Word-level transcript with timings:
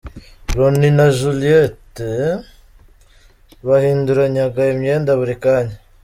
Ronnie 0.57 0.91
na 0.97 1.07
Juliet 1.17 1.93
bahinduranyaga 3.67 4.61
imyenda 4.73 5.11
buri 5.19 5.35
kanya. 5.43 5.75